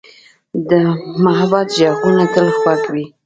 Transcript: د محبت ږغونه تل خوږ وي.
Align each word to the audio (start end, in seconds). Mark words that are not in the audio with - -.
د 0.69 0.71
محبت 1.23 1.67
ږغونه 1.79 2.23
تل 2.33 2.47
خوږ 2.57 2.81
وي. 2.93 3.05